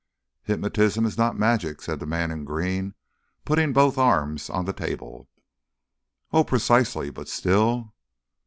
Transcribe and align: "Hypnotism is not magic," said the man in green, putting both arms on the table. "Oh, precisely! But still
"Hypnotism 0.45 1.05
is 1.05 1.15
not 1.15 1.37
magic," 1.37 1.79
said 1.79 1.99
the 1.99 2.07
man 2.07 2.31
in 2.31 2.43
green, 2.43 2.95
putting 3.45 3.71
both 3.71 3.99
arms 3.99 4.49
on 4.49 4.65
the 4.65 4.73
table. 4.73 5.29
"Oh, 6.33 6.43
precisely! 6.43 7.11
But 7.11 7.29
still 7.29 7.93